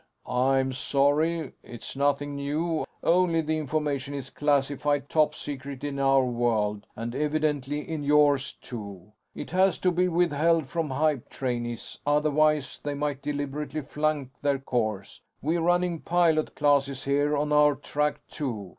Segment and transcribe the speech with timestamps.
[0.25, 1.51] "I'm sorry.
[1.61, 7.87] It's nothing new, only the information is classified top secret in our world; and evidently
[7.87, 9.11] in yours, too.
[9.35, 15.21] It has to be withheld from hype trainees, otherwise they might deliberately flunk their course.
[15.39, 18.69] We're running pilot classes here on our track, too.